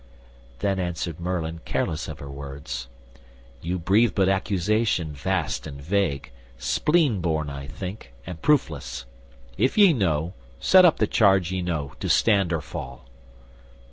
[0.61, 2.87] Then answered Merlin careless of her words:
[3.61, 9.05] "You breathe but accusation vast and vague, Spleen born, I think, and proofless.
[9.59, 13.05] If ye know, Set up the charge ye know, to stand or fall!"